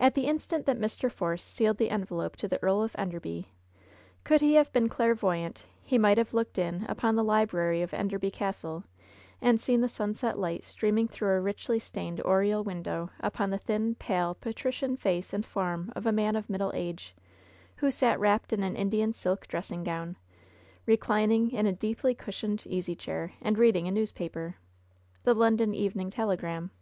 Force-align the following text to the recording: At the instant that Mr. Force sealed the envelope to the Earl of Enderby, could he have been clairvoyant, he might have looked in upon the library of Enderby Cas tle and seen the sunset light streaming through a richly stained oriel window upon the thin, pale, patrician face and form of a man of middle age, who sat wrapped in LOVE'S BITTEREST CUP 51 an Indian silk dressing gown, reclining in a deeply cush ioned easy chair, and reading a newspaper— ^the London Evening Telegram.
At 0.00 0.16
the 0.16 0.26
instant 0.26 0.66
that 0.66 0.80
Mr. 0.80 1.08
Force 1.08 1.44
sealed 1.44 1.76
the 1.76 1.90
envelope 1.90 2.34
to 2.38 2.48
the 2.48 2.60
Earl 2.60 2.82
of 2.82 2.96
Enderby, 2.98 3.52
could 4.24 4.40
he 4.40 4.54
have 4.54 4.72
been 4.72 4.88
clairvoyant, 4.88 5.62
he 5.84 5.96
might 5.96 6.18
have 6.18 6.34
looked 6.34 6.58
in 6.58 6.84
upon 6.88 7.14
the 7.14 7.22
library 7.22 7.80
of 7.80 7.94
Enderby 7.94 8.32
Cas 8.32 8.62
tle 8.62 8.82
and 9.40 9.60
seen 9.60 9.80
the 9.80 9.88
sunset 9.88 10.40
light 10.40 10.64
streaming 10.64 11.06
through 11.06 11.36
a 11.36 11.40
richly 11.40 11.78
stained 11.78 12.20
oriel 12.22 12.64
window 12.64 13.10
upon 13.20 13.50
the 13.50 13.58
thin, 13.58 13.94
pale, 13.94 14.34
patrician 14.34 14.96
face 14.96 15.32
and 15.32 15.46
form 15.46 15.92
of 15.94 16.04
a 16.04 16.10
man 16.10 16.34
of 16.34 16.50
middle 16.50 16.72
age, 16.74 17.14
who 17.76 17.92
sat 17.92 18.18
wrapped 18.18 18.52
in 18.52 18.60
LOVE'S 18.60 18.72
BITTEREST 18.72 18.82
CUP 18.90 18.90
51 18.90 18.96
an 18.96 18.98
Indian 19.06 19.12
silk 19.12 19.46
dressing 19.46 19.84
gown, 19.84 20.16
reclining 20.84 21.52
in 21.52 21.66
a 21.68 21.72
deeply 21.72 22.12
cush 22.12 22.42
ioned 22.42 22.66
easy 22.66 22.96
chair, 22.96 23.34
and 23.40 23.56
reading 23.56 23.86
a 23.86 23.92
newspaper— 23.92 24.56
^the 25.24 25.36
London 25.36 25.72
Evening 25.76 26.10
Telegram. 26.10 26.72